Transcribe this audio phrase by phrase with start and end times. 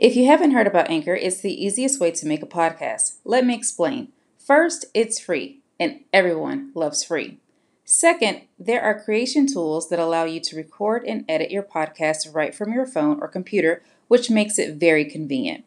[0.00, 3.18] If you haven't heard about Anchor, it's the easiest way to make a podcast.
[3.22, 4.08] Let me explain.
[4.38, 7.36] First, it's free, and everyone loves free.
[7.84, 12.54] Second, there are creation tools that allow you to record and edit your podcast right
[12.54, 15.66] from your phone or computer, which makes it very convenient.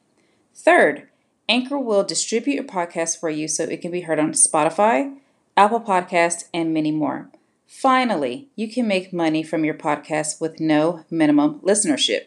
[0.56, 1.08] Third,
[1.48, 5.16] Anchor will distribute your podcast for you so it can be heard on Spotify,
[5.56, 7.30] Apple Podcasts, and many more.
[7.68, 12.24] Finally, you can make money from your podcast with no minimum listenership.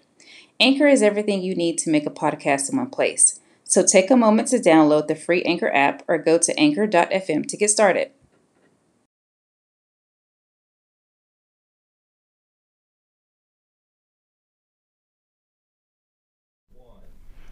[0.59, 3.41] Anchor is everything you need to make a podcast in one place.
[3.65, 7.57] So take a moment to download the free Anchor app or go to anchor.fm to
[7.59, 8.11] get started.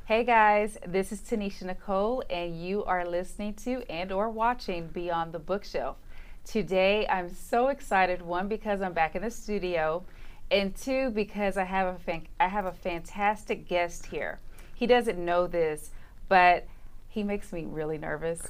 [0.06, 5.32] Hey guys, this is Tanisha Nicole and you are listening to and or watching Beyond
[5.32, 5.96] the Bookshelf.
[6.44, 10.04] Today I'm so excited one because I'm back in the studio
[10.50, 14.40] and two because I have a fan- I have a fantastic guest here.
[14.74, 15.90] He doesn't know this,
[16.28, 16.66] but
[17.08, 18.42] he makes me really nervous.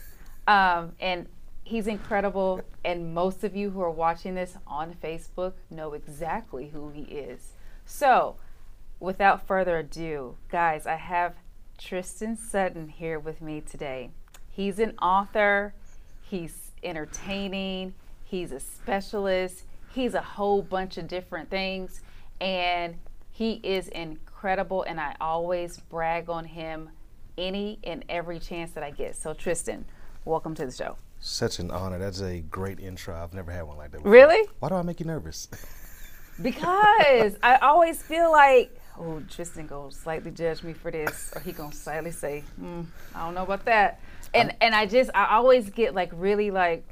[0.47, 1.27] Um, and
[1.65, 6.91] he's incredible and most of you who are watching this on Facebook know exactly who
[6.91, 7.53] he is.
[7.87, 8.37] So,
[9.01, 11.35] without further ado, guys, I have
[11.79, 14.11] Tristen Sutton here with me today.
[14.51, 15.75] He's an author,
[16.23, 19.65] he's entertaining, he's a specialist,
[19.95, 22.03] he's a whole bunch of different things,
[22.41, 22.97] and
[23.31, 24.83] he is incredible.
[24.83, 26.91] And I always brag on him
[27.39, 29.17] any and every chance that I get.
[29.17, 29.85] So, Tristen,
[30.25, 30.97] welcome to the show.
[31.21, 31.99] Such an honor.
[31.99, 33.15] That's a great intro.
[33.15, 33.99] I've never had one like that.
[33.99, 34.13] Before.
[34.13, 34.49] Really?
[34.59, 35.49] Why do I make you nervous?
[36.43, 41.53] Because I always feel like oh, Tristen gonna slightly judge me for this, or he
[41.53, 44.01] gonna slightly say, mm, I don't know about that.
[44.33, 46.85] And I'm, and I just I always get like really like,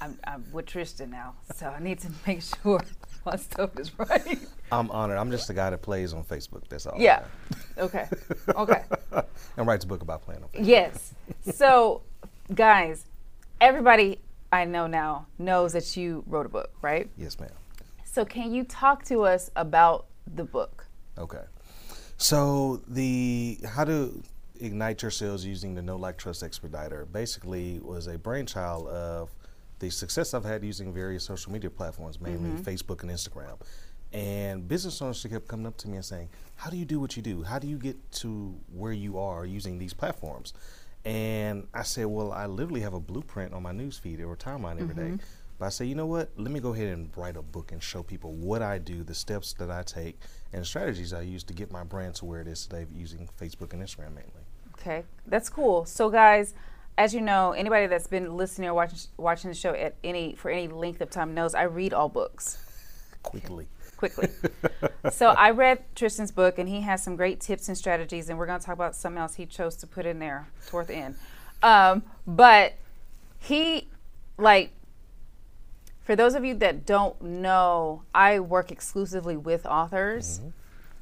[0.00, 2.80] I'm I'm with Tristen now, so I need to make sure
[3.24, 4.38] my stuff is right.
[4.70, 5.18] I'm honored.
[5.18, 6.68] I'm just the guy that plays on Facebook.
[6.68, 7.00] That's all.
[7.00, 7.24] Yeah.
[7.76, 8.06] okay.
[8.54, 8.82] Okay.
[9.56, 10.66] and writes a book about playing on Facebook.
[10.66, 11.14] Yes.
[11.52, 12.02] So,
[12.54, 13.04] guys,
[13.60, 17.08] everybody I know now knows that you wrote a book, right?
[17.16, 17.50] Yes, ma'am.
[18.04, 20.86] So, can you talk to us about the book.
[21.16, 21.42] Okay.
[22.16, 24.22] So the how to
[24.60, 29.34] ignite your sales using the Know Like Trust Expediter basically was a brainchild of
[29.78, 32.62] the success I've had using various social media platforms, mainly mm-hmm.
[32.62, 33.58] Facebook and Instagram.
[34.12, 37.16] And business owners kept coming up to me and saying, "How do you do what
[37.16, 37.42] you do?
[37.42, 40.54] How do you get to where you are using these platforms?"
[41.04, 44.94] And I said, "Well, I literally have a blueprint on my newsfeed or timeline every
[44.94, 45.16] mm-hmm.
[45.16, 45.24] day.
[45.58, 46.30] But I say, you know what?
[46.36, 49.14] Let me go ahead and write a book and show people what I do, the
[49.14, 50.20] steps that I take,
[50.52, 53.72] and strategies I use to get my brand to where it is today using Facebook
[53.72, 54.44] and Instagram mainly.
[54.74, 55.84] Okay, that's cool.
[55.84, 56.54] So, guys,
[56.98, 60.50] as you know, anybody that's been listening or watching watching the show at any for
[60.50, 62.58] any length of time knows I read all books.
[63.22, 63.68] Quickly.
[63.96, 64.28] Quickly.
[65.12, 68.46] so I read Tristen's book, and he has some great tips and strategies, and we're
[68.46, 71.16] going to talk about something else he chose to put in there toward the end.
[71.62, 72.74] Um, but
[73.38, 73.88] he
[74.36, 74.72] like
[76.02, 80.38] for those of you that don't know, I work exclusively with authors.
[80.38, 80.48] Mm-hmm.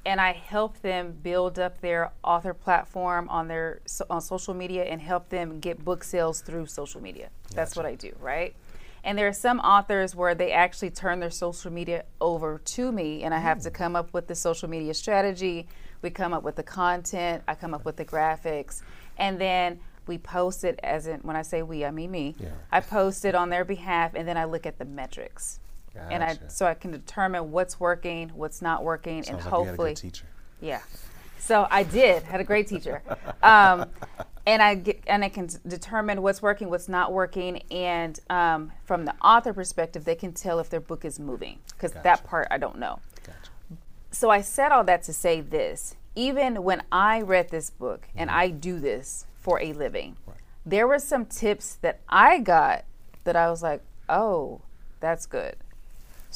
[0.06, 4.84] And I help them build up their author platform on their so, on social media
[4.84, 7.28] and help them get book sales through social media.
[7.52, 8.54] That's what I do, right?
[9.02, 13.22] And there are some authors where they actually turn their social media over to me,
[13.22, 13.62] and I have mm.
[13.64, 15.68] to come up with the social media strategy.
[16.02, 18.82] We come up with the content, I come up with the graphics,
[19.16, 22.34] and then we post it as in when I say we, I mean me.
[22.38, 22.48] Yeah.
[22.70, 25.60] I post it on their behalf, and then I look at the metrics,
[25.96, 26.12] gotcha.
[26.14, 29.94] and I so I can determine what's working, what's not working, Sounds and like hopefully,
[29.94, 30.26] teacher.
[30.60, 30.80] Yeah.
[31.38, 33.02] So I did had a great teacher,
[33.42, 33.86] um,
[34.46, 39.04] and I get and I can determine what's working, what's not working, and um, from
[39.04, 42.04] the author perspective, they can tell if their book is moving because gotcha.
[42.04, 43.00] that part I don't know.
[43.24, 43.50] Gotcha.
[44.10, 48.20] So I said all that to say this: even when I read this book, mm-hmm.
[48.20, 50.16] and I do this for a living.
[50.26, 50.36] Right.
[50.64, 52.84] There were some tips that I got
[53.22, 54.62] that I was like, oh,
[54.98, 55.56] that's good.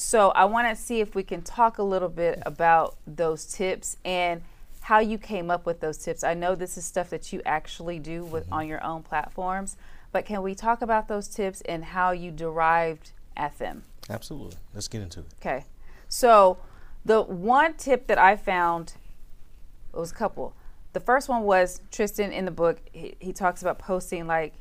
[0.01, 3.99] So I want to see if we can talk a little bit about those tips
[4.03, 4.41] and
[4.81, 6.25] how you came up with those tips.
[6.25, 8.55] I know this is stuff that you actually do with mm-hmm.
[8.55, 9.77] on your own platforms,
[10.11, 13.83] but can we talk about those tips and how you derived at them?
[14.09, 14.57] Absolutely.
[14.73, 15.27] Let's get into it.
[15.39, 15.67] Okay.
[16.09, 16.57] So
[17.05, 18.95] the one tip that I found
[19.93, 20.55] it was a couple
[20.93, 22.81] the first one was Tristen in the book.
[22.93, 24.55] He, he talks about posting like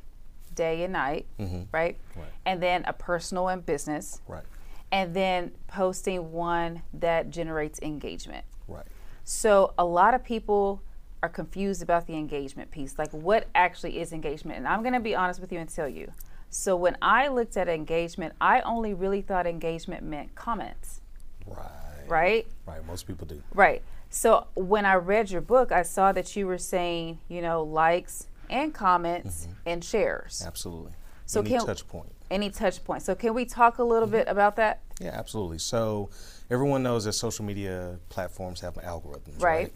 [0.54, 1.62] day and night, mm-hmm.
[1.72, 1.96] right?
[2.14, 2.28] right?
[2.46, 4.44] And then a personal and business, right?
[4.92, 8.84] And then posting one that generates engagement, right?
[9.24, 10.82] So a lot of people
[11.22, 12.98] are confused about the engagement piece.
[12.98, 14.58] Like, what actually is engagement?
[14.58, 16.10] And I'm going to be honest with you and tell you.
[16.48, 21.00] So when I looked at engagement, I only really thought engagement meant comments.
[21.46, 21.68] Right.
[22.08, 22.46] Right.
[22.66, 22.84] Right.
[22.86, 23.40] Most people do.
[23.54, 23.82] Right.
[24.08, 28.26] So when I read your book, I saw that you were saying, you know, likes
[28.48, 29.52] and comments Mm-hmm.
[29.66, 30.42] and shares.
[30.44, 30.90] Absolutely.
[31.30, 32.12] So Any can- touch point.
[32.28, 33.02] Any touch point.
[33.02, 34.16] So can we talk a little mm-hmm.
[34.16, 34.80] bit about that?
[35.00, 35.58] Yeah, absolutely.
[35.58, 36.10] So
[36.50, 39.42] everyone knows that social media platforms have algorithms, Right.
[39.42, 39.72] right?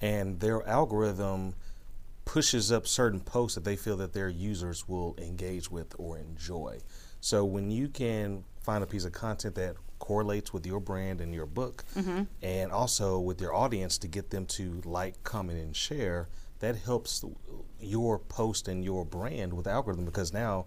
[0.00, 1.56] And their algorithm
[2.24, 6.78] pushes up certain posts that they feel that their users will engage with or enjoy.
[7.20, 11.34] So when you can find a piece of content that correlates with your brand and
[11.34, 12.22] your book mm-hmm.
[12.42, 16.28] and also with your audience to get them to like, comment and share,
[16.60, 17.24] that helps
[17.80, 20.66] your post and your brand with the algorithm because now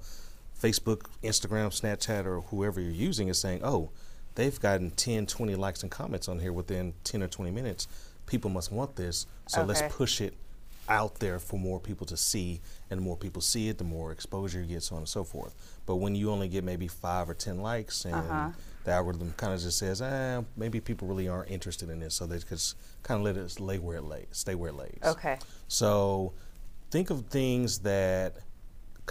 [0.59, 3.89] Facebook, Instagram, Snapchat, or whoever you're using is saying, oh,
[4.35, 7.87] they've gotten 10, 20 likes and comments on here within 10 or 20 minutes.
[8.27, 9.25] People must want this.
[9.47, 10.35] So let's push it
[10.89, 12.61] out there for more people to see.
[12.89, 15.23] And the more people see it, the more exposure you get, so on and so
[15.23, 15.53] forth.
[15.85, 18.49] But when you only get maybe five or 10 likes and Uh-huh.
[18.83, 22.15] the algorithm kind of just says, eh, maybe people really aren't interested in this.
[22.15, 24.99] So they just kind of let it lay where it lays, stay where it lays.
[25.03, 25.37] Okay.
[25.67, 26.33] So
[26.89, 28.35] think of things that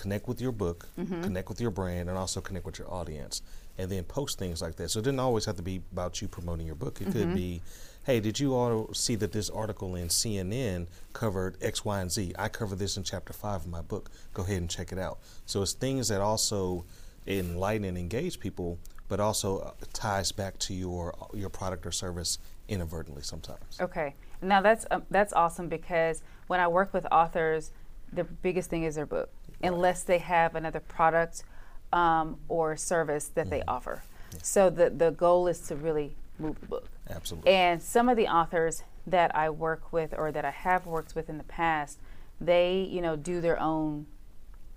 [0.01, 0.89] connect with your book,
[1.23, 3.43] connect with your brand, and also connect with your audience.
[3.77, 4.91] And then post things like that.
[4.91, 7.01] So it didn't always have to be about you promoting your book.
[7.01, 7.61] It could be,
[8.05, 12.33] hey, did you all see that this article in CNN covered X, Y, and Z?
[12.39, 14.11] I cover this in chapter five of my book.
[14.33, 15.19] Go ahead and check it out.
[15.47, 16.85] So it's things that also
[17.27, 22.39] enlighten and engage people, but also uh, ties back to your your product or service
[22.69, 23.79] inadvertently sometimes.
[23.81, 24.15] Okay.
[24.43, 27.71] Now that's um, that's awesome because when I work with authors,
[28.13, 29.31] the biggest thing is their book,
[29.63, 31.45] unless they have another product
[31.93, 34.03] um, or service that they offer.
[34.43, 36.89] So the the goal is to really move the book.
[37.09, 37.51] Absolutely.
[37.51, 41.29] And some of the authors that I work with or that I have worked with
[41.29, 41.99] in the past,
[42.41, 44.07] they you know do their own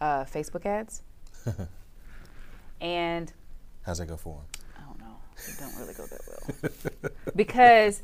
[0.02, 1.04] uh, Facebook ads,
[2.82, 3.32] and
[3.84, 4.64] How's that go for them?
[4.78, 5.18] I don't know.
[5.38, 7.12] It don't really go that well.
[7.36, 8.02] because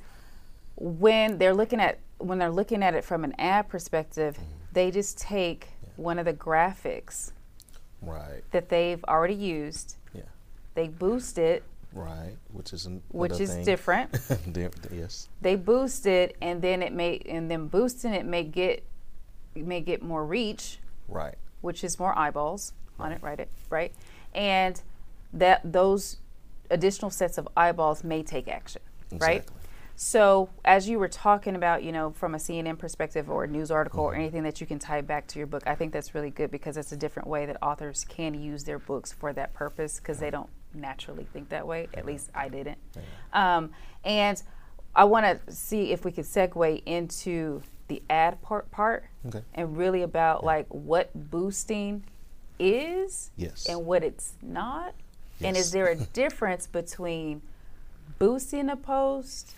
[0.75, 4.37] when they're looking at when they're looking at it from an ad perspective,
[4.73, 7.31] they just take one of the graphics
[8.01, 8.43] Right.
[8.51, 10.21] that they've already used, Yeah.
[10.73, 12.37] they boost it, Right.
[12.53, 13.65] Which is an, which is thing.
[13.65, 14.11] different.
[14.91, 15.27] Yes.
[15.41, 18.83] they boost it and then it may and then boosting it may get
[19.55, 21.35] it may get more reach, Right.
[21.61, 23.39] which is more eyeballs on it, right?
[23.39, 23.91] It right,
[24.35, 24.79] and
[25.33, 26.17] that those
[26.69, 28.81] additional sets of eyeballs may take action,
[29.13, 29.43] right?
[30.01, 33.69] So, as you were talking about, you know, from a CNN perspective or a news
[33.69, 36.29] article or anything that you can tie back to your book, I think that's really
[36.29, 39.97] good because it's a different way that authors can use their books for that purpose
[39.99, 41.89] because they don't naturally think that way.
[41.93, 42.77] At least I didn't.
[43.33, 43.71] Um,
[44.05, 44.41] and
[44.95, 49.41] I want to see if we could segue into the ad part, part Okay.
[49.53, 52.05] and really about like what boosting
[52.57, 53.65] is Yes.
[53.67, 54.93] and what it's not.
[55.41, 57.41] And is there a difference between
[58.17, 59.55] boosting a post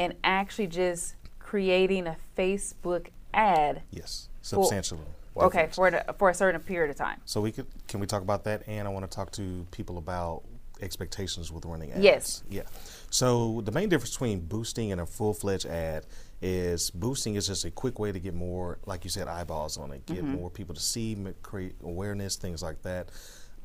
[0.00, 3.82] and actually just creating a Facebook ad?
[3.90, 4.28] Yes.
[4.40, 4.98] Substantial.
[5.36, 7.20] Okay, for a, for a certain period of time.
[7.24, 8.64] So we could can we talk about that?
[8.66, 10.42] And I want to talk to people about
[10.82, 12.02] expectations with running ads.
[12.02, 12.42] Yes.
[12.50, 12.62] Yeah.
[13.10, 16.06] So the main difference between boosting and a full fledged ad
[16.42, 19.92] is boosting is just a quick way to get more, like you said, eyeballs on
[19.92, 20.34] it, get Mm-hmm.
[20.34, 23.10] more people to see, create awareness, things like that.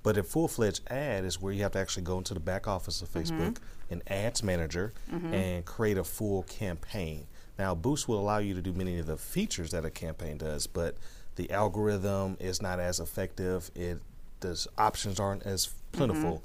[0.03, 2.67] But a full fledged ad is where you have to actually go into the back
[2.67, 3.53] office of Mm-hmm.
[3.89, 5.33] An ads manager, mm-hmm.
[5.33, 7.27] and create a full campaign.
[7.57, 10.67] Now, Boost will allow you to do many of the features that a campaign does,
[10.67, 10.97] but
[11.35, 13.71] the algorithm is not as effective.
[13.75, 13.99] It
[14.41, 15.97] the options aren't as mm-hmm.
[15.97, 16.43] plentiful.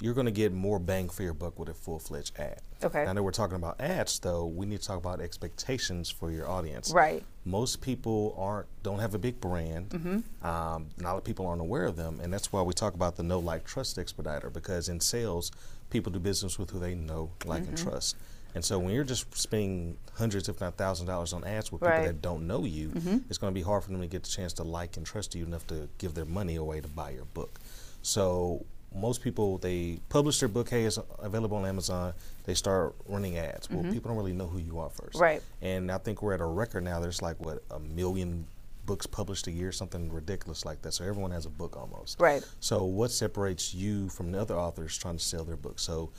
[0.00, 2.60] You're going to get more bang for your buck with a full fledged ad.
[2.84, 3.04] Okay.
[3.04, 6.48] Now that we're talking about ads, though, we need to talk about expectations for your
[6.48, 6.92] audience.
[6.92, 7.24] Right.
[7.44, 9.88] Most people aren't don't have a big brand.
[9.88, 10.46] Mm-hmm.
[10.46, 12.94] Um, not a lot of people aren't aware of them, and that's why we talk
[12.94, 15.50] about the know like trust expediter because in sales,
[15.90, 17.88] people do business with who they know, like, and Mm-hmm.
[17.88, 18.16] trust.
[18.54, 21.92] And so when you're just spending hundreds, if not thousand dollars on ads with people
[21.92, 22.06] Right.
[22.06, 22.92] that don't know you,
[23.28, 25.34] it's going to be hard for them to get the chance to like and trust
[25.34, 27.58] you enough to give their money away to buy your book.
[28.02, 28.64] So
[29.00, 32.14] most people they publish their book, hey, it's available on Amazon.
[32.44, 33.70] They start running ads.
[33.70, 35.22] Well, people don't really know who you are first, Mm-hmm.
[35.22, 35.42] Right.
[35.62, 37.00] And I think we're at a record now.
[37.00, 38.46] There's like what a million
[38.86, 40.92] books published a year, something ridiculous like that.
[40.92, 42.18] So everyone has a book almost.
[42.20, 42.42] Right.
[42.60, 45.78] So what separates you from the other authors trying to sell their book?
[45.78, 46.10] So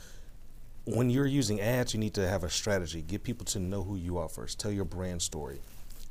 [0.84, 3.02] when you're using ads, you need to have a strategy.
[3.02, 4.58] Get people to know who you are first.
[4.60, 5.60] Tell your brand story,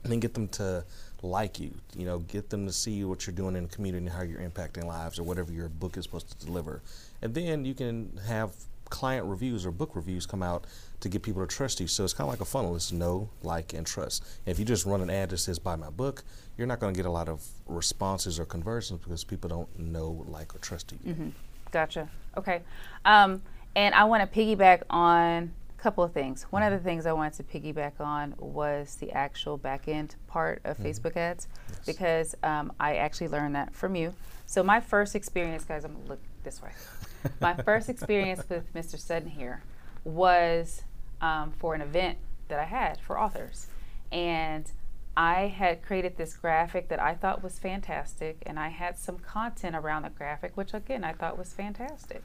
[0.04, 0.84] and then get them to
[1.24, 1.74] like you.
[1.96, 4.42] You know, get them to see what you're doing in the community and how you're
[4.42, 6.82] impacting lives or whatever your book is supposed to deliver.
[7.22, 8.52] And then you can have
[8.90, 10.66] client reviews or book reviews come out
[11.00, 11.88] to get people to trust you.
[11.88, 12.76] So it's kind of like a funnel.
[12.76, 14.24] It's know, like, and trust.
[14.46, 16.24] And if you just run an ad that says buy my book,
[16.58, 20.26] you're not going to get a lot of responses or conversions because people don't know,
[20.28, 21.32] like, or trust you.
[21.72, 22.10] Gotcha.
[22.36, 22.62] Okay.
[23.06, 23.42] Um,
[23.76, 26.44] and I want to piggyback on couple of things.
[26.50, 30.62] One of the things I wanted to piggyback on was the actual back end part
[30.64, 31.80] of Facebook ads Yes.
[31.86, 34.14] because um, I actually learned that from you.
[34.46, 36.72] So my first experience, guys, I'm gonna look this way.
[37.42, 39.00] my first experience with Mr.
[39.00, 39.62] Sutton here
[40.04, 40.84] was
[41.22, 42.18] um, for an event
[42.48, 43.68] that I had for authors,
[44.12, 44.72] and
[45.16, 49.76] I had created this graphic that I thought was fantastic, and I had some content
[49.76, 52.24] around the graphic, which again I thought was fantastic,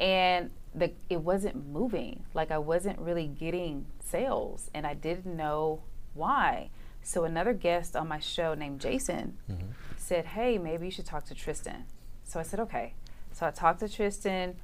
[0.00, 2.24] and the it wasn't moving.
[2.34, 5.82] Like I wasn't really getting sales, and I didn't know
[6.14, 6.70] why.
[7.02, 9.66] So another guest on my show named Jason Mm-hmm.
[9.96, 11.84] said, "Hey, maybe you should talk to Tristen."
[12.24, 12.94] So I said, "Okay."
[13.32, 14.56] So I talked to Tristen.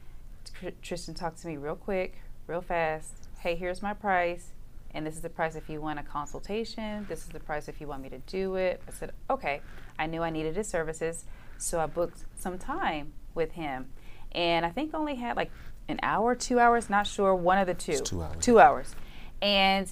[0.60, 3.12] Tr- Tristen talked to me real quick, real fast.
[3.40, 4.50] Hey, here's my price,
[4.94, 7.04] and this is the price if you want a consultation.
[7.08, 8.80] This is the price if you want me to do it.
[8.88, 9.60] I said, "Okay."
[9.98, 11.24] I knew I needed his services,
[11.58, 13.86] so I booked some time with him,
[14.32, 15.50] and I think only had like
[15.88, 17.92] an hour, two hours, not sure, one of the two.
[17.92, 18.36] It's two hours.
[18.40, 18.94] Two hours,
[19.40, 19.90] and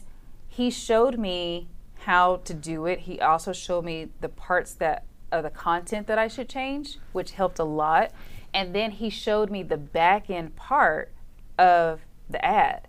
[0.48, 1.68] he showed me
[2.04, 3.00] how to do it.
[3.00, 7.32] He also showed me the parts that of the content that I should change, which
[7.32, 8.12] helped a lot.
[8.52, 11.12] And then he showed me the back end part
[11.58, 12.86] of the ad.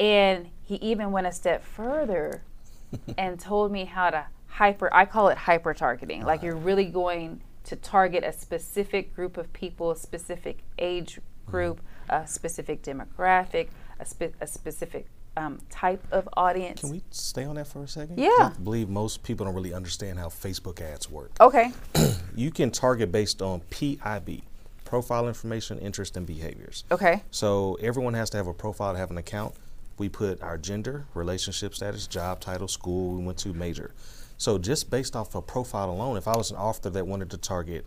[0.00, 2.42] And he even went a step further
[3.18, 6.24] and told me how to hyper I call it hyper targeting.
[6.24, 6.46] Like uh-huh.
[6.46, 12.26] you're really going to target a specific group of people, a specific age group, a
[12.26, 13.68] specific demographic,
[14.00, 15.06] a, spe- a specific
[15.36, 16.80] um, type of audience.
[16.80, 18.18] Can we stay on that for a second?
[18.18, 18.30] Yeah.
[18.30, 21.32] I believe most people don't really understand how Facebook ads work.
[21.40, 21.72] Okay.
[22.36, 24.42] You can target based on PIB,
[24.84, 26.84] profile information, interest, and behaviors.
[26.92, 27.22] Okay.
[27.30, 29.54] So everyone has to have a profile to have an account.
[29.96, 33.92] We put our gender, relationship status, job title, school we went to, major.
[34.38, 37.38] So just based off a profile alone, if I was an author that wanted to
[37.38, 37.86] target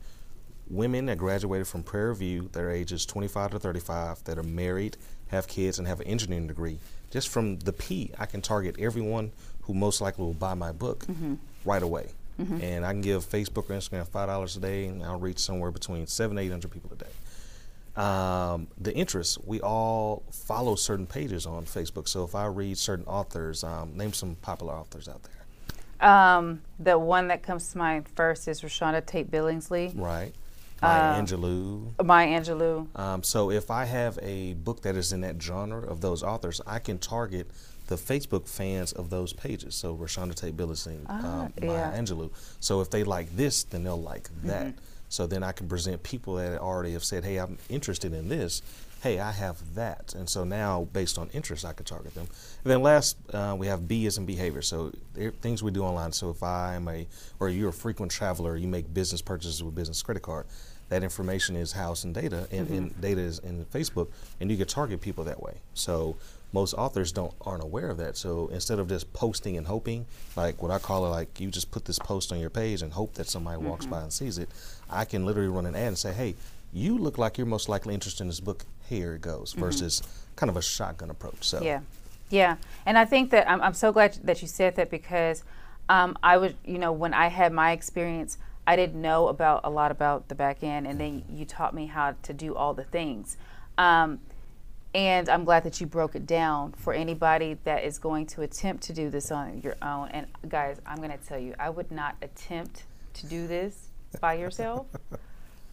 [0.70, 5.48] women that graduated from Prairie View, their ages 25 to 35, that are married, have
[5.48, 6.80] kids, and have an engineering degree,
[7.12, 9.32] just from the P, I can target everyone
[9.64, 11.06] who most likely will buy my book
[11.66, 12.10] right away.
[12.62, 15.72] And I can give Facebook or Instagram five dollars a day, and I'll reach somewhere
[15.72, 17.10] between seven, eight hundred people a day
[18.02, 19.38] um, the interests.
[19.46, 22.08] We all follow certain pages on Facebook.
[22.08, 25.39] So if I read certain authors, um, name some popular authors out there.
[26.02, 30.34] Um, the one that comes to mind first is ReShonda Tate Billingsley, Right.
[30.82, 32.06] Maya Um, Angelou.
[32.06, 32.88] Maya Angelou.
[32.98, 36.62] Um, so if I have a book that is in that genre of those authors,
[36.66, 37.52] I can target
[37.88, 39.76] the Facebook fans of those pages.
[39.76, 42.00] So ReShonda Tate Billingsley, Ah, um, Maya yeah.
[42.00, 42.30] Angelou.
[42.62, 44.68] So if they like this, then they'll like that.
[44.68, 44.78] Mm-hmm.
[45.10, 48.62] So then I can present people that already have said, "Hey, I'm interested in this."
[49.02, 52.28] Hey, I have that, and so now based on interest, I could target them.
[52.64, 54.62] And then last, uh, we have B is in behavior.
[54.62, 54.92] So
[55.42, 56.12] things we do online.
[56.12, 57.08] So if I am a,
[57.40, 60.48] or you're a frequent traveler, you make business purchases with business credit card.
[60.90, 64.10] That information is housed in data, and, and data is in Facebook,
[64.42, 65.54] and you can target people that way.
[65.76, 66.18] So
[66.52, 68.18] most authors don't aren't aware of that.
[68.18, 71.72] So instead of just posting and hoping, like what I call it, like you just
[71.72, 74.50] put this post on your page and hope that somebody walks by and sees it,
[74.90, 76.36] I can literally run an ad and say, hey,
[76.72, 78.66] you look like you're most likely interested in this book.
[78.88, 79.54] Here it goes.
[79.54, 80.02] Versus
[80.36, 81.44] kind of a shotgun approach.
[81.44, 81.82] So Yeah,
[82.30, 85.44] yeah, and I think that I'm, I'm so glad that you said that because
[85.90, 89.70] um, I was, you know, when I had my experience, I didn't know about a
[89.70, 92.84] lot about the back end, and then you taught me how to do all the
[92.84, 93.38] things.
[93.78, 94.20] Um,
[94.94, 98.84] and I'm glad that you broke it down for anybody that is going to attempt
[98.84, 100.10] to do this on your own.
[100.10, 102.84] And guys, I'm going to tell you, I would not attempt
[103.16, 104.88] to do this by yourself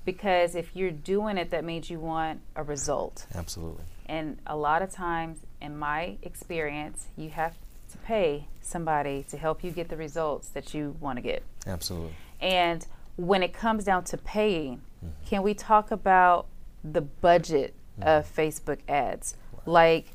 [0.07, 3.27] because if you're doing it, that means you want a result.
[3.35, 3.85] absolutely.
[4.09, 7.57] And a lot of times, in my experience, you have
[7.91, 11.43] to pay somebody to help you get the results that you want to get.
[11.67, 12.15] Absolutely.
[12.41, 12.87] And
[13.17, 15.09] when it comes down to paying, mm-hmm.
[15.29, 16.47] can we talk about
[16.85, 18.09] the budget mm-hmm.
[18.09, 19.35] of Facebook ads?
[19.67, 20.13] Like,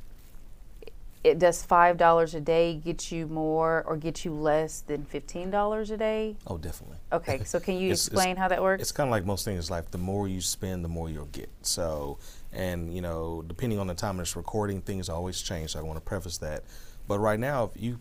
[1.24, 5.52] it does five dollars a day get you more or get you less than fifteen
[5.52, 6.36] dollars a day?
[6.48, 6.98] Oh, definitely.
[7.14, 8.82] Okay, so can you It's- it's- explain how that works?
[8.82, 9.92] It's kind of like most things in life.
[9.92, 11.50] The more you spend, the more you'll get.
[11.62, 12.18] So,
[12.52, 15.72] and you know, depending on the time of this recording, things always change.
[15.74, 16.64] So I want to preface that.
[17.08, 18.00] But right now, if you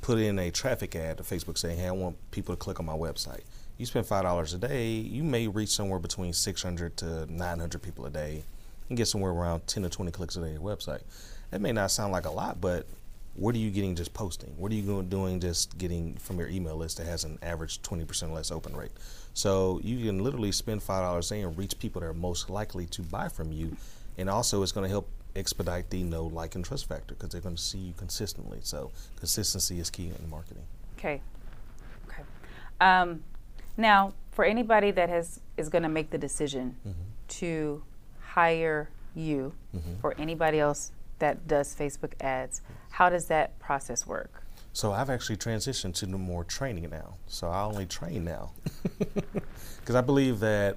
[0.00, 2.86] put in a traffic ad to Facebook saying, "Hey, I want people to click on
[2.86, 3.42] my website,"
[3.78, 7.60] you spend five dollars a day, you may reach somewhere between six hundred to nine
[7.60, 8.42] hundred people a day,
[8.88, 11.02] and get somewhere around ten to twenty clicks a day on your website.
[11.50, 12.86] That may not sound like a lot, but
[13.34, 14.50] what are you getting just posting?
[14.56, 18.32] What are you doing just getting from your email list that has an average 20%
[18.32, 18.90] less open rate?
[19.34, 22.86] So you can literally spend $5 a day and reach people that are most likely
[22.86, 23.76] to buy from you.
[24.18, 27.40] And also, it's going to help expedite the no like, and trust factor because they're
[27.40, 28.58] going to see you consistently.
[28.62, 30.64] So consistency is key in marketing.
[30.98, 31.20] Okay.
[32.08, 32.22] Okay.
[32.80, 33.22] Um,
[33.76, 37.00] now, for anybody that has is going to make the decision Mm-hmm.
[37.28, 37.82] to
[38.20, 39.96] hire you Mhm.
[40.02, 42.60] or anybody else that does Facebook ads.
[42.90, 44.42] How does that process work?
[44.72, 47.14] So I've actually transitioned to more training now.
[47.26, 48.52] So I only train now
[48.98, 50.76] because I believe that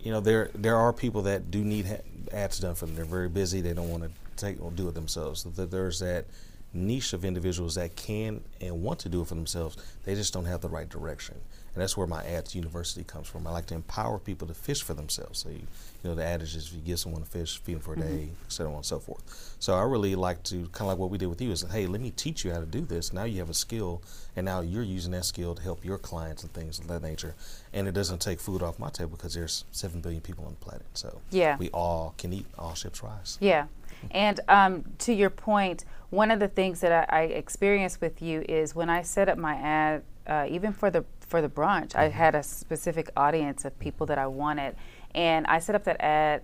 [0.00, 2.00] you know there there are people that do need
[2.32, 2.94] ads done for them.
[2.94, 3.60] They're very busy.
[3.60, 5.42] They don't want to take or do it themselves.
[5.42, 6.26] So there's that
[6.72, 9.76] niche of individuals that can and want to do it for themselves.
[10.04, 11.36] They just don't have the right direction.
[11.74, 13.46] And that's where my ads university comes from.
[13.46, 15.40] I like to empower people to fish for themselves.
[15.40, 17.80] So, you, you know, the adage is if you give someone a fish, feed them
[17.80, 18.16] for a mm-hmm.
[18.16, 19.56] day, so on and so forth.
[19.58, 21.86] So I really like to, kind of like what we did with you, is hey,
[21.86, 23.12] let me teach you how to do this.
[23.12, 24.02] Now you have a skill,
[24.36, 27.34] and now you're using that skill to help your clients and things of that nature.
[27.72, 30.64] And it doesn't take food off my table because there's 7 billion people on the
[30.64, 30.86] planet.
[30.94, 31.56] So yeah.
[31.56, 33.38] we all can eat, all ships rise.
[33.40, 33.66] Yeah.
[34.10, 38.44] And um, to your point, one of the things that I, I experienced with you
[38.48, 41.98] is when I set up my ad, uh, even for the for the brunch, mm-hmm.
[41.98, 44.76] I had a specific audience of people that I wanted,
[45.14, 46.42] and I set up that ad.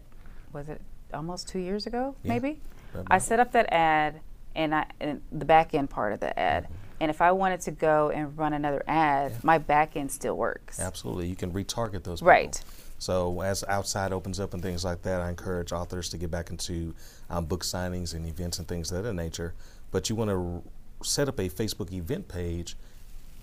[0.53, 0.81] Was it
[1.15, 2.15] almost two years ago?
[2.23, 2.33] Yeah.
[2.33, 2.61] Maybe.
[3.07, 4.21] I set up that ad,
[4.55, 6.65] and I and the back end part of the ad.
[6.65, 6.75] Mm-hmm.
[7.03, 9.39] And if I wanted to go and run another ad, yeah.
[9.43, 10.79] my back end still works.
[10.79, 12.21] Absolutely, you can retarget those.
[12.21, 12.29] People.
[12.29, 12.63] Right.
[12.99, 16.51] So as outside opens up and things like that, I encourage authors to get back
[16.51, 16.95] into
[17.31, 19.55] um, book signings and events and things of that nature.
[19.91, 20.63] But you want to r-
[21.03, 22.77] set up a Facebook event page,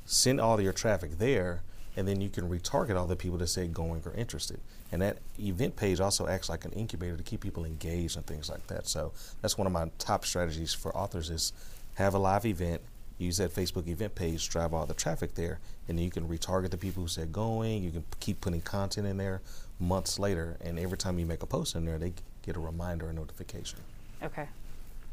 [0.08, 1.62] send all your traffic there,
[1.96, 4.60] and then you can retarget all the people that say going or interested.
[4.92, 8.50] And that event page also acts like an incubator to keep people engaged and things
[8.50, 8.88] like that.
[8.88, 9.12] So
[9.42, 11.52] that's one of my top strategies for authors is
[11.96, 12.82] have a live event,
[13.18, 16.72] use that Facebook event page, drive all the traffic there, and then you can retarget
[16.72, 17.84] the people who said going.
[17.84, 19.42] You can keep putting content in there
[19.80, 23.10] months later, and every time you make a post in there, they get a reminder
[23.10, 23.80] or notification.
[24.24, 24.48] Okay.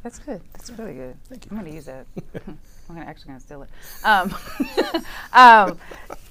[0.05, 0.39] That's good.
[0.53, 1.17] That's really good.
[1.29, 1.49] Thank you.
[1.49, 2.05] I'm going to use that.
[2.47, 3.69] I'm gonna actually going to steal it.
[4.03, 4.35] Um,
[5.33, 5.79] um,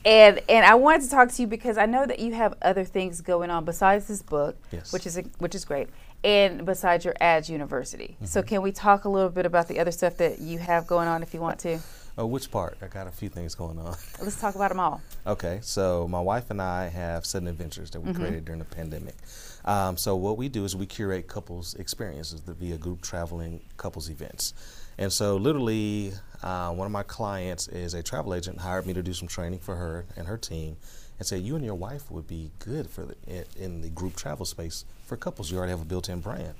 [0.04, 2.84] and and I wanted to talk to you because I know that you have other
[2.84, 4.92] things going on besides this book, yes.
[4.92, 5.88] which is a, which is great
[6.22, 8.14] and besides your ads university.
[8.14, 8.26] Mm-hmm.
[8.26, 11.08] So can we talk a little bit about the other stuff that you have going
[11.08, 11.80] on if you want to?
[12.16, 12.78] Oh, which part?
[12.80, 13.96] I got a few things going on.
[14.22, 15.00] Let's talk about them all.
[15.26, 18.20] Okay, so my wife and I have Sutton Adventures that we mm-hmm.
[18.20, 19.16] created during the pandemic.
[19.64, 24.54] Um, so what we do is we curate couples experiences via group traveling couples events.
[24.96, 29.02] And so literally, uh, one of my clients is a travel agent, hired me to
[29.02, 30.76] do some training for her and her team
[31.18, 33.16] and said, you and your wife would be good for the,
[33.56, 35.50] in the group travel space for couples.
[35.50, 36.54] You already have a built-in brand.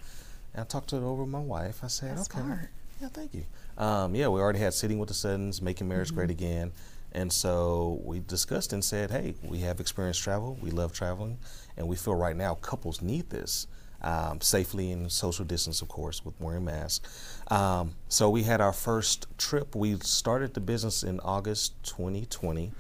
[0.53, 1.81] And I talked to it over with my wife.
[1.83, 2.41] I said, That's okay.
[2.41, 2.71] Smart.
[3.01, 3.45] Yeah, thank you.
[3.77, 6.17] Um, yeah, we already had Sitting with the Suttons, Making Marriage mm-hmm.
[6.17, 6.73] Great Again.
[7.13, 10.59] And so we discussed and said, hey, we have experienced travel.
[10.61, 11.39] We love traveling.
[11.77, 13.67] And we feel right now couples need this.
[14.03, 17.41] Um, safely and social distance, of course, with wearing masks.
[17.51, 19.75] Um, so we had our first trip.
[19.75, 22.73] We started the business in August 2020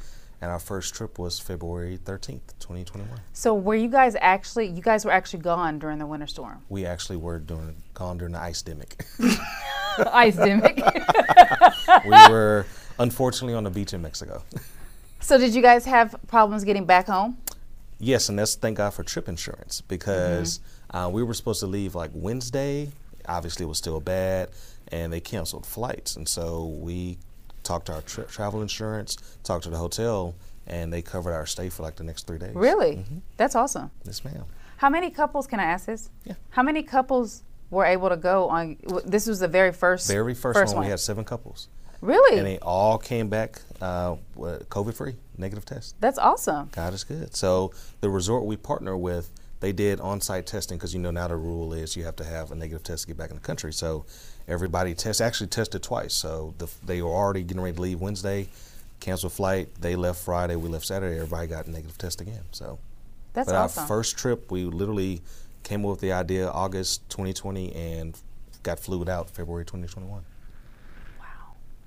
[0.45, 3.09] and our first trip was February 13th, 2021.
[3.33, 6.63] So were you guys actually, you guys were actually gone during the winter storm?
[6.69, 8.93] We actually were during, gone during the ice demic.
[10.13, 10.37] ice
[12.05, 12.67] we were
[12.99, 14.43] unfortunately on the beach in Mexico.
[15.21, 17.37] so did you guys have problems getting back home?
[17.99, 20.97] Yes, and that's thank God for trip insurance because mm-hmm.
[20.97, 22.91] uh, we were supposed to leave like Wednesday.
[23.27, 24.51] Obviously, it was still bad,
[24.89, 27.19] and they canceled flights, and so we
[27.63, 30.35] talked to our tra- travel insurance, talked to the hotel,
[30.67, 32.55] and they covered our stay for like the next three days.
[32.55, 32.97] Really?
[32.97, 33.19] Mm-hmm.
[33.37, 33.91] That's awesome.
[34.05, 34.45] Yes, ma'am.
[34.77, 36.11] How many couples, can I ask this?
[36.25, 36.35] Yeah.
[36.51, 37.43] How many couples
[37.75, 38.77] were able to go on?
[39.05, 40.09] This was the very first.
[40.09, 41.69] Very first, first one, one, We had seven couples.
[42.01, 42.39] Really?
[42.39, 45.95] And they all came back uh, COVID free, negative test.
[46.01, 46.69] That's awesome.
[46.73, 47.35] God is good.
[47.35, 51.29] So the resort we partner with, they did on site testing because you know now
[51.29, 53.43] the rule is you have to have a negative test to get back in the
[53.43, 53.73] country.
[53.73, 54.05] So
[54.47, 56.13] everybody test actually tested twice.
[56.13, 58.49] So the, they were already getting ready to leave Wednesday,
[59.01, 59.69] canceled flight.
[59.81, 60.57] They left Friday.
[60.57, 61.17] We left Saturday.
[61.17, 62.43] Everybody got negative test again.
[62.53, 62.79] So
[63.33, 63.81] that's but awesome.
[63.81, 65.23] our first trip, we literally
[65.65, 68.17] came up with the idea August 2020 and
[68.63, 70.25] got flued out February 2021.
[71.19, 71.27] Wow.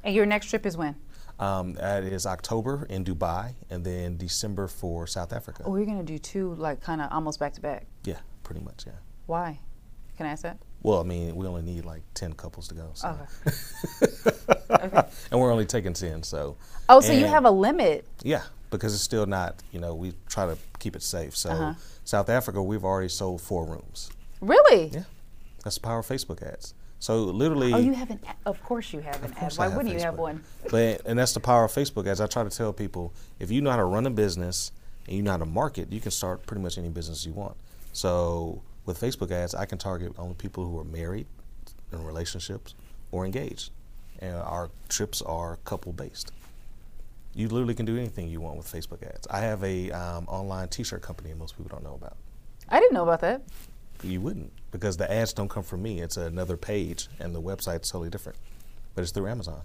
[0.04, 0.96] And your next trip is when?
[1.40, 5.64] Um, that is October in Dubai, and then December for South Africa.
[5.66, 7.86] Oh, you're gonna do two, like kind of almost back to back.
[8.04, 8.86] Yeah, pretty much.
[8.88, 8.94] Yeah.
[9.28, 9.60] Why?
[10.18, 10.58] Can I ask that?
[10.82, 12.90] Well, I mean, we only need like ten couples to go.
[12.96, 13.10] So.
[13.10, 14.56] Okay.
[14.84, 15.08] okay.
[15.30, 16.58] And we're only taking ten, so.
[16.90, 18.08] Oh, so you have a limit?
[18.24, 19.62] Yeah, because it's still not.
[19.72, 21.36] You know, we try to keep it safe.
[21.36, 21.74] So uh-huh.
[22.04, 24.10] South Africa, we've already sold four rooms.
[24.42, 24.88] Really?
[24.88, 25.04] Yeah,
[25.64, 26.74] that's the power of Facebook ads.
[27.00, 27.74] So literally.
[27.74, 28.20] Oh, you have an.
[28.46, 29.54] Of course, you have an ad.
[29.54, 30.00] Why wouldn't Facebook.
[30.00, 30.44] you have one?
[30.70, 32.22] But and that's the power of Facebook ads.
[32.22, 34.72] I try to tell people if you know how to run a business
[35.08, 37.56] and you know how to market, you can start pretty much any business you want.
[37.94, 41.28] So with Facebook ads, I can target only people who are married,
[41.92, 42.74] in relationships,
[43.12, 43.72] or engaged.
[44.20, 46.32] And our trips are couple based.
[47.38, 49.28] You literally can do anything you want with Facebook ads.
[49.30, 52.18] I have a um, online T-shirt company most people don't know about.
[52.68, 53.44] I didn't know about that.
[54.02, 56.00] you wouldn't because the ads don't come from me.
[56.00, 58.40] It's another page, and the website's totally different.
[58.96, 59.62] But it's through Amazon.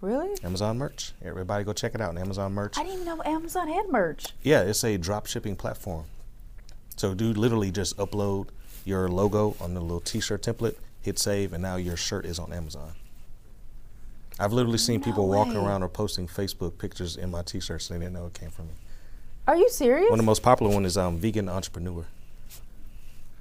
[0.00, 0.30] Really?
[0.44, 1.12] Amazon merch.
[1.20, 2.16] Everybody go check it out.
[2.16, 2.78] Amazon merch.
[2.78, 4.26] I didn't even know Amazon had merch.
[4.42, 6.04] Yeah, it's a drop shipping platform.
[6.94, 8.50] So, do literally just upload
[8.84, 12.52] your logo on the little T-shirt template, hit save, and now your shirt is on
[12.52, 12.92] Amazon.
[14.38, 18.00] I've literally seen No people walking around or posting Facebook pictures in my T-shirts, and
[18.00, 18.74] they didn't know it came from me.
[19.46, 20.10] Are you serious?
[20.10, 22.04] One of the most popular one is um, vegan entrepreneur,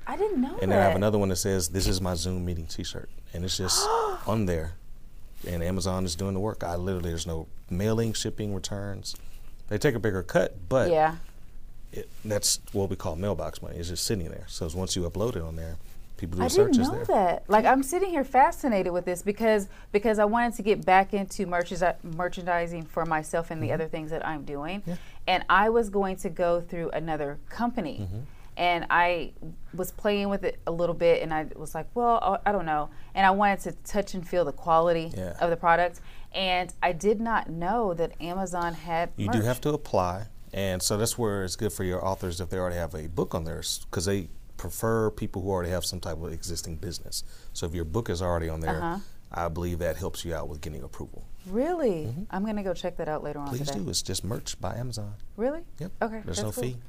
[0.07, 0.75] I didn't know and that.
[0.75, 3.57] then I have another one that says "This is my Zoom meeting T-shirt," and it's
[3.57, 3.85] just
[4.25, 4.73] on there,
[5.45, 6.63] and Amazon is doing the work.
[6.63, 9.15] I literally there's no mailing, shipping, returns.
[9.67, 11.15] They take a bigger cut, but yeah.
[11.91, 13.77] it, that's what we call mailbox money.
[13.77, 14.45] It's just sitting there.
[14.47, 15.75] So once you upload it on there,
[16.17, 17.05] people do I didn't know there.
[17.05, 17.43] that.
[17.47, 21.45] Like I'm sitting here fascinated with this because because I wanted to get back into
[21.45, 24.89] merchandi- merchandising for myself and the other things that I'm doing, Mm-hmm.
[24.91, 24.95] Yeah.
[25.27, 27.99] and I was going to go through another company.
[28.01, 28.19] Mm-hmm.
[28.59, 29.33] And I
[29.75, 32.89] was playing with it a little bit, and I was like, "Well, I- don't know."
[33.13, 35.33] And I wanted to touch and feel the quality Yeah.
[35.39, 36.01] of the product,
[36.33, 39.11] and I did not know that Amazon had.
[39.15, 42.49] You do have to apply, and so that's where it's good for your authors if
[42.49, 45.99] they already have a book on theirs, because they prefer people who already have some
[45.99, 47.23] type of existing business.
[47.53, 48.99] So if your book is already on there, Uh-huh.
[49.31, 51.25] I believe that helps you out with getting approval.
[51.49, 53.57] Really, I'm gonna go check that out later on Mm-hmm.
[53.57, 53.79] Please today.
[53.83, 53.89] do.
[53.89, 55.13] It's just merch by Amazon.
[55.35, 55.61] Really?
[55.79, 55.91] Yep.
[56.01, 56.63] Okay, There's no cool.
[56.63, 56.77] fee.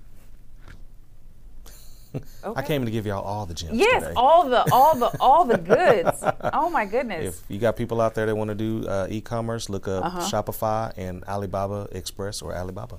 [2.42, 2.62] I Okay.
[2.66, 4.14] came to give y'all all the gems Yes, today.
[4.16, 6.22] all the all the all the goods.
[6.54, 7.40] Oh my goodness.
[7.42, 10.20] If you got people out there that want to do uh, e-commerce, look up Uh-huh.
[10.20, 12.98] Shopify and Alibaba Express or Alibaba,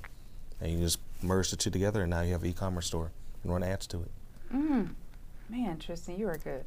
[0.62, 3.12] and you just merge the two together, and now you have an e-commerce store
[3.44, 4.12] and run ads to it.
[4.52, 6.66] Man, Tristen, you are good.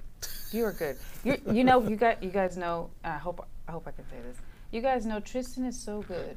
[0.52, 0.96] You are good.
[1.24, 2.90] You you know you got you guys know.
[3.04, 4.36] I hope I hope I can say this.
[4.70, 6.36] You guys know Tristen is so good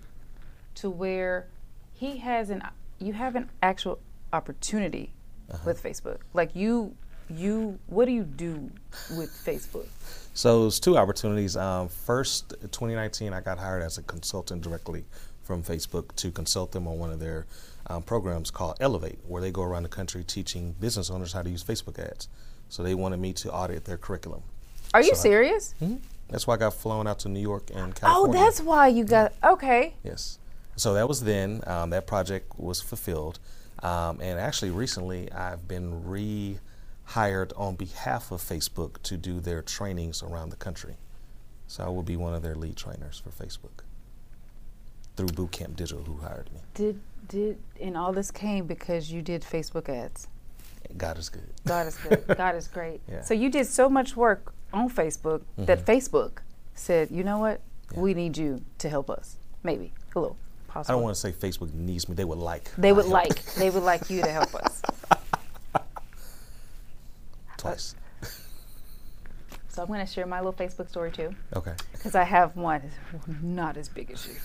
[0.76, 1.48] to where
[1.94, 2.62] he has an
[3.00, 4.00] you have an actual
[4.34, 5.12] opportunity
[5.52, 5.60] Uh-huh.
[5.66, 6.20] with Facebook.
[6.34, 6.96] Like you
[7.30, 8.70] you what do you do
[9.18, 9.88] with Facebook?
[10.34, 11.56] So it's two opportunities.
[11.56, 15.06] Um, first, 2019, I got hired as a consultant directly
[15.46, 17.46] from Facebook to consult them on one of their
[17.88, 21.50] um, programs called Elevate, where they go around the country teaching business owners how to
[21.50, 22.28] use Facebook ads.
[22.68, 24.42] So they wanted me to audit their curriculum.
[24.94, 25.74] Are you So I- serious?
[25.80, 25.96] hmm
[26.30, 28.40] That's why I got flown out to New York and California.
[28.40, 29.94] Oh, that's why you got okay.
[30.04, 30.40] Yes.
[30.76, 31.62] So that was then.
[31.68, 33.38] Um, that project was fulfilled.
[33.84, 40.24] Um, and actually, recently, I've been rehired on behalf of Facebook to do their trainings
[40.24, 40.96] around the country.
[41.68, 43.84] So I will be one of their lead trainers for Facebook
[45.16, 46.60] through Bootcamp Digital, who hired me.
[46.74, 50.28] Did did and all this came because you did Facebook ads.
[50.98, 51.50] God is good.
[51.66, 52.24] God is good.
[52.38, 53.02] God is great.
[53.10, 53.22] Yeah.
[53.22, 55.92] So you did so much work on Facebook that mm-hmm.
[55.92, 56.40] Facebook
[56.76, 57.62] said, you know what,
[57.94, 58.02] Yeah.
[58.02, 59.38] we need you to help us.
[59.64, 60.38] Maybe a little.
[60.68, 60.92] Possible.
[60.92, 62.16] I don't want to say Facebook needs me.
[62.16, 62.70] They would like.
[62.76, 63.14] They would help.
[63.14, 63.44] like.
[63.56, 64.82] They would like you to help us.
[67.58, 67.96] twice.
[69.70, 71.74] So I'm going to share my little Facebook story too, Okay.
[71.92, 72.82] because I have one
[73.42, 74.36] not as big as you.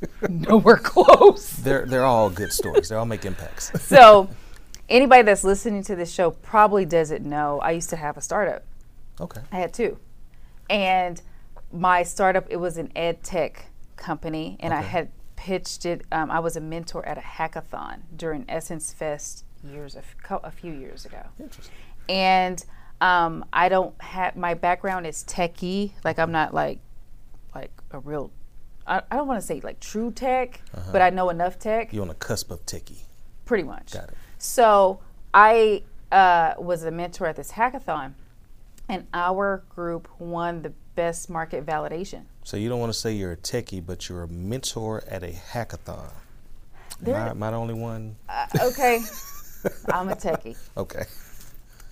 [0.28, 1.50] Nowhere close.
[1.52, 2.88] They're they're all good stories.
[2.88, 3.72] They all make impacts.
[3.80, 4.28] So,
[4.88, 7.60] anybody that's listening to this show probably doesn't know.
[7.60, 8.64] I used to have a startup.
[9.20, 9.40] Okay.
[9.52, 9.98] I had two.
[10.68, 11.20] And
[11.72, 16.04] my startup, it was an ed tech company, and I had pitched it.
[16.12, 20.40] Um, I was a mentor at a hackathon during Essence Fest years, a, f- co-
[20.42, 21.22] a few years ago.
[21.40, 21.74] Interesting.
[22.08, 22.64] And
[23.00, 25.92] um, I don't have, my background is techie.
[26.04, 26.78] Like, I'm not like,
[27.54, 28.30] like a real,
[28.86, 30.60] I, I don't want to say like true tech,
[30.92, 33.00] but I know enough tech You're on the cusp of techie.
[33.44, 33.92] pretty much.
[33.92, 34.14] Got it.
[34.38, 35.00] So
[35.34, 38.12] I uh, was a mentor at this hackathon,
[38.88, 42.22] and our group won the best market validation.
[42.44, 45.32] So you don't want to say you're a techie, but you're a mentor at a
[45.52, 46.04] hackathon.
[46.08, 46.10] Am
[47.00, 48.16] There- I, am I the only one?
[48.28, 49.00] Uh, okay,
[49.92, 51.04] I'm a techie, Okay.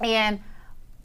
[0.00, 0.40] and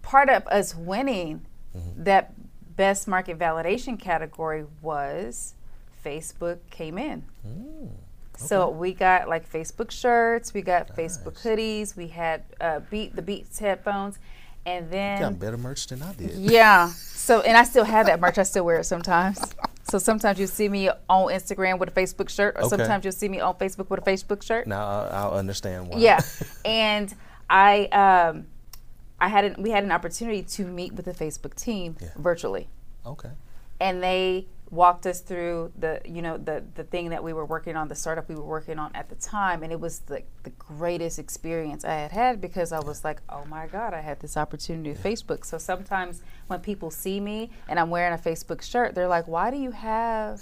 [0.02, 1.46] part of us winning
[1.78, 2.04] Mm-hmm.
[2.06, 2.34] that
[2.76, 5.54] best market validation category was
[6.04, 7.24] Facebook came in.
[7.46, 7.90] Mm,
[8.38, 13.22] So we got like Facebook shirts, we got Facebook hoodies, we had uh, Beat the
[13.22, 14.18] Beats headphones,
[14.66, 16.32] and then you got better merch than I did.
[16.32, 16.90] Yeah.
[16.90, 18.38] So, and I still have that merch.
[18.38, 19.40] I still wear it sometimes.
[19.84, 22.70] So sometimes you'll see me on Instagram with a Facebook shirt, or Okay.
[22.78, 24.68] sometimes you'll see me on Facebook with a Facebook shirt.
[24.68, 25.98] Now I'll, I'll understand why.
[26.00, 26.22] Yeah.
[26.66, 27.14] and
[27.50, 28.48] I, um,
[29.20, 32.10] I had an, we had an opportunity to meet with the Facebook team Yeah.
[32.18, 32.68] virtually,
[33.06, 33.30] Okay.
[33.82, 37.76] and they walked us through the you know the the thing that we were working
[37.76, 40.52] on, the startup we were working on at the time, and it was the the
[40.52, 44.38] greatest experience I had had because I was like, oh my god, I had this
[44.38, 45.46] opportunity with Facebook.
[45.46, 49.52] So sometimes when people see me and I'm wearing a Facebook shirt, they're like, why
[49.52, 50.42] do you have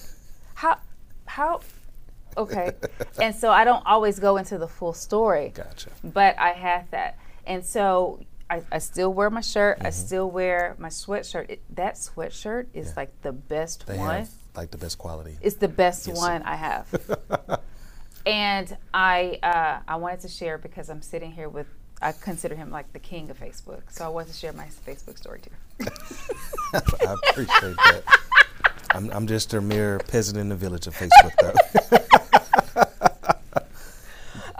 [0.55, 0.77] how
[1.25, 1.61] how
[2.35, 2.71] okay,
[3.21, 5.89] and so I don't always go into the full story Gotcha.
[6.03, 7.17] but I had that.
[7.45, 9.79] And so I, I still wear my shirt.
[9.81, 11.49] I still wear my sweatshirt.
[11.49, 12.93] It, that sweatshirt is Yeah.
[12.97, 14.15] like the best They one.
[14.15, 15.37] have like the best quality.
[15.41, 17.59] It's the best Yes, one I have.
[18.25, 21.67] and I uh, I wanted to share because I'm sitting here with
[22.01, 23.81] I consider him like the king of Facebook.
[23.89, 25.85] So I wanted to share my Facebook story too.
[26.73, 28.03] I appreciate that.
[28.91, 31.97] I'm, I'm just a mere peasant in the village of Facebook, though.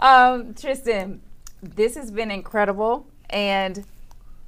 [0.00, 1.20] Um, Tristan,
[1.60, 3.84] this has been incredible, and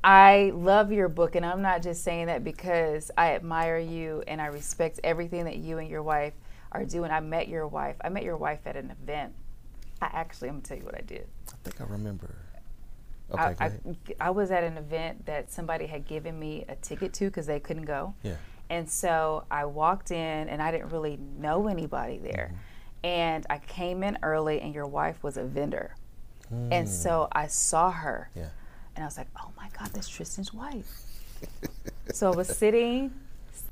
[0.02, 1.34] I love your book.
[1.34, 5.56] And I'm not just saying that because I admire you and I respect everything that
[5.56, 6.32] you and your wife
[6.72, 7.10] are doing.
[7.10, 7.96] I met your wife.
[8.02, 9.34] I met your wife at an event.
[10.00, 11.26] I actually, I'm gonna tell you what I did.
[11.48, 12.34] I think I remember.
[13.32, 13.72] Okay, I, I.
[14.18, 17.60] I was at an event that somebody had given me a ticket to because they
[17.60, 18.14] couldn't go.
[18.22, 18.36] Yeah.
[18.70, 22.52] And so I walked in and I didn't really know anybody there.
[22.52, 23.06] Mm-hmm.
[23.06, 25.96] And I came in early and your wife was a vendor.
[26.50, 26.88] And mm.
[26.88, 28.48] so I saw her Yeah.
[28.96, 31.02] And I was like, oh my God, that's Tristen's wife.
[32.12, 33.12] so I was sitting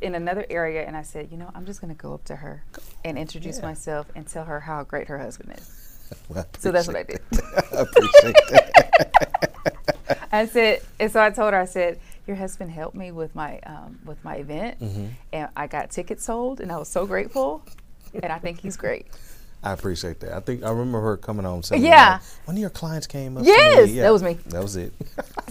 [0.01, 2.37] in another area and I said, you know, I'm just going to go up to
[2.37, 2.63] her
[3.05, 3.67] and introduce Yeah.
[3.67, 5.75] myself and tell her how great her husband is.
[6.31, 7.21] Well, So that's what I did.
[7.33, 7.65] that.
[7.73, 10.29] I appreciate that.
[10.33, 13.59] I said, and so I told her, I said, your husband helped me with my
[13.61, 15.07] um, with my event, Mm-hmm.
[15.35, 17.63] and I got tickets sold, and I was so grateful,
[18.15, 19.07] and I think he's great.
[19.63, 20.33] I appreciate that.
[20.33, 22.13] I think I remember her coming on saying, Yeah.
[22.13, 23.45] like, one of your clients came up.
[23.45, 23.97] Yes, me.
[23.99, 24.35] that was me.
[24.47, 24.93] That was it.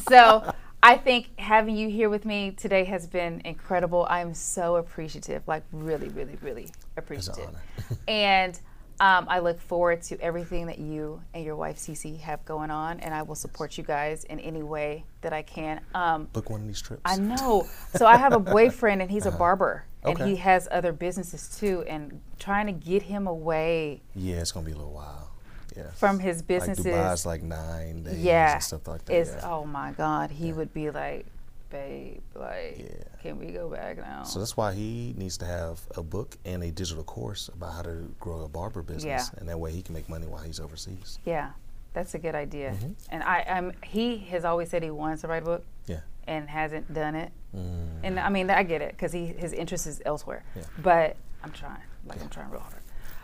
[0.09, 4.07] So I think having you here with me today has been incredible.
[4.09, 7.61] I'm so appreciative, like really, really, really appreciative, honor.
[8.07, 8.59] and.
[8.99, 12.99] Um, I look forward to everything that you and your wife Cece have going on,
[13.01, 15.81] and I will support you guys in any way that I can.
[15.93, 17.03] Um, Book one of these trips.
[17.05, 17.67] I know.
[17.95, 20.25] So I have a boyfriend, and he's a barber, and Uh-huh.
[20.25, 21.83] He has other businesses too.
[21.87, 25.29] And trying to get him away Yeah, it's gonna be a little while.
[25.75, 25.91] Yeah.
[25.91, 29.13] from his businesses, like Dubai's like nine days yeah, and stuff like that.
[29.15, 29.47] is yeah.
[29.51, 31.27] oh my God, he would be like,
[31.69, 33.03] babe, like, Yeah.
[33.21, 34.23] can we go back now?
[34.23, 37.81] So that's why he needs to have a book and a digital course about how
[37.83, 39.39] to grow a barber business, Yeah.
[39.39, 41.19] and that way he can make money while he's overseas.
[41.25, 41.51] yeah,
[41.93, 42.71] that's a good idea.
[42.71, 42.91] Mm-hmm.
[43.09, 45.99] And I, I'm, he has always said he wants to write a book Yeah.
[46.27, 47.31] And hasn't done it.
[47.55, 47.87] Mm.
[48.03, 50.43] And I mean, I get it because he his interest is elsewhere.
[50.55, 50.63] Yeah.
[50.79, 52.23] But I'm trying, like Yeah.
[52.23, 52.75] I'm trying real hard.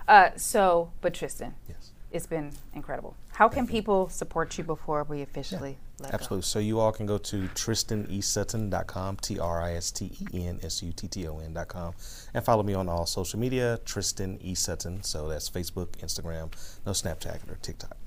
[0.07, 1.91] Uh, so, but Tristen, Yes.
[2.11, 3.15] it's been incredible.
[3.33, 6.15] How can people support you before we officially let go?
[6.15, 6.43] Absolutely.
[6.43, 10.83] So you all can go to tristenesutton.com, T R I S T E N S
[10.83, 11.93] U T T O N.com,
[12.33, 14.53] and follow me on all social media, Tristen E.
[14.55, 15.01] Sutton.
[15.03, 16.51] So that's Facebook, Instagram,
[16.85, 17.97] no Snapchat or TikTok.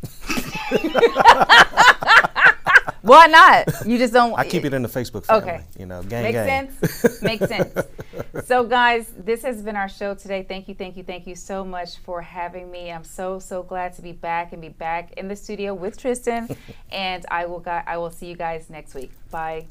[3.02, 3.86] Why not?
[3.86, 4.38] You just don't.
[4.38, 5.50] I keep it in the Facebook family.
[5.50, 5.64] Okay.
[5.78, 6.68] You know, gang gang.
[6.70, 6.98] Makes gang.
[6.98, 7.22] sense.
[7.22, 8.46] Makes sense.
[8.46, 10.42] So, guys, this has been our show today.
[10.42, 12.90] Thank you, thank you, thank you so much for having me.
[12.90, 16.48] I'm so so glad to be back and be back in the studio with Tristen.
[16.90, 19.12] and I will I will see you guys next week.
[19.30, 19.66] Bye.